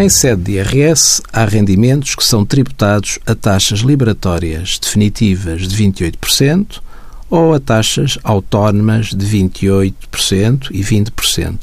Em 0.00 0.08
sede 0.08 0.42
de 0.42 0.52
IRS, 0.52 1.20
há 1.32 1.44
rendimentos 1.44 2.14
que 2.14 2.24
são 2.24 2.44
tributados 2.44 3.18
a 3.26 3.34
taxas 3.34 3.80
liberatórias 3.80 4.78
definitivas 4.80 5.66
de 5.66 5.76
28% 5.76 6.80
ou 7.28 7.52
a 7.52 7.58
taxas 7.58 8.16
autónomas 8.22 9.06
de 9.06 9.26
28% 9.26 10.68
e 10.70 10.84
20%, 10.84 11.58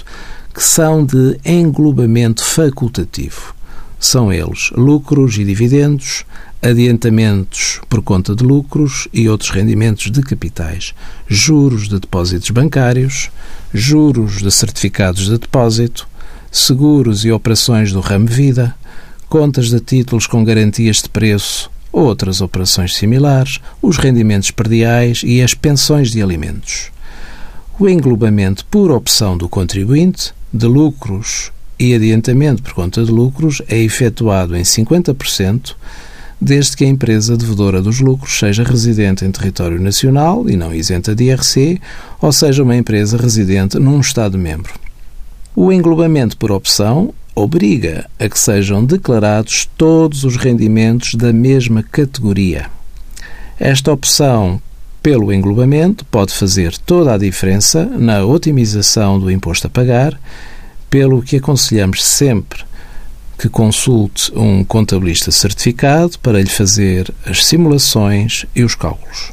que 0.54 0.62
são 0.62 1.06
de 1.06 1.40
englobamento 1.46 2.44
facultativo. 2.44 3.56
São 3.98 4.34
eles 4.34 4.70
lucros 4.72 5.38
e 5.38 5.46
dividendos, 5.46 6.26
adiantamentos 6.62 7.80
por 7.88 8.02
conta 8.02 8.36
de 8.36 8.44
lucros 8.44 9.08
e 9.14 9.30
outros 9.30 9.50
rendimentos 9.50 10.12
de 10.12 10.22
capitais, 10.22 10.94
juros 11.26 11.88
de 11.88 12.02
depósitos 12.02 12.50
bancários, 12.50 13.32
juros 13.74 14.42
de 14.42 14.52
certificados 14.52 15.28
de 15.30 15.38
depósito, 15.38 16.06
seguros 16.58 17.26
e 17.26 17.32
operações 17.32 17.92
do 17.92 18.00
ramo 18.00 18.28
vida, 18.28 18.74
contas 19.28 19.68
de 19.68 19.80
títulos 19.82 20.26
com 20.26 20.42
garantias 20.42 21.02
de 21.02 21.10
preço, 21.10 21.70
outras 21.92 22.40
operações 22.40 22.96
similares, 22.96 23.60
os 23.82 23.98
rendimentos 23.98 24.52
perdiais 24.52 25.22
e 25.26 25.42
as 25.42 25.54
pensões 25.54 26.12
de 26.12 26.22
alimentos. 26.22 26.92
O 27.78 27.90
englobamento 27.90 28.66
por 28.68 28.90
opção 28.90 29.38
do 29.38 29.50
contribuinte 29.50 30.34
de 30.52 30.66
lucros 30.66 31.52
e 31.78 31.94
adiantamento 31.94 32.64
por 32.64 32.74
conta 32.74 33.04
de 33.04 33.12
lucros 33.12 33.62
é 33.68 33.78
efetuado 33.78 34.56
em 34.56 34.62
50%, 34.62 35.76
desde 36.40 36.78
que 36.78 36.86
a 36.86 36.88
empresa 36.88 37.36
devedora 37.36 37.82
dos 37.82 38.00
lucros 38.00 38.40
seja 38.40 38.64
residente 38.64 39.26
em 39.26 39.32
território 39.32 39.80
nacional 39.80 40.50
e 40.50 40.56
não 40.56 40.74
isenta 40.74 41.14
de 41.14 41.26
IRC, 41.26 41.82
ou 42.22 42.32
seja, 42.32 42.64
uma 42.64 42.78
empresa 42.78 43.18
residente 43.18 43.78
num 43.78 44.00
Estado-membro. 44.00 44.85
O 45.56 45.72
englobamento 45.72 46.36
por 46.36 46.52
opção 46.52 47.14
obriga 47.34 48.10
a 48.20 48.28
que 48.28 48.38
sejam 48.38 48.84
declarados 48.84 49.70
todos 49.78 50.26
os 50.26 50.36
rendimentos 50.36 51.16
da 51.16 51.32
mesma 51.32 51.82
categoria. 51.82 52.70
Esta 53.58 53.94
opção 53.94 54.62
pelo 55.02 55.32
englobamento 55.32 56.04
pode 56.06 56.34
fazer 56.34 56.78
toda 56.80 57.14
a 57.14 57.18
diferença 57.18 57.86
na 57.86 58.26
otimização 58.26 59.18
do 59.18 59.32
imposto 59.32 59.68
a 59.68 59.70
pagar 59.70 60.20
pelo 60.90 61.22
que 61.22 61.38
aconselhamos 61.38 62.04
sempre 62.04 62.66
que 63.38 63.48
consulte 63.48 64.34
um 64.36 64.62
contabilista 64.62 65.32
certificado 65.32 66.20
para 66.20 66.42
lhe 66.42 66.50
fazer 66.50 67.14
as 67.26 67.46
simulações 67.46 68.46
e 68.54 68.62
os 68.62 68.76
cálculos. 68.76 69.32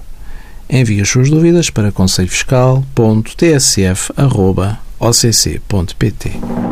Envie 0.70 1.00
as 1.00 1.08
suas 1.08 1.28
dúvidas 1.28 1.68
para 1.68 1.90
conselhofiscal.tsf.occ.pt. 5.02 6.71